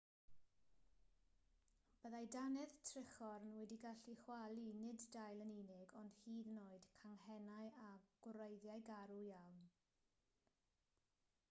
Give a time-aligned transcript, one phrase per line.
[2.05, 7.71] byddai dannedd trichorn wedi gallu chwalu nid dail yn unig ond hyd yn oed canghennau
[7.87, 7.93] a
[8.27, 9.65] gwreiddiau garw iawn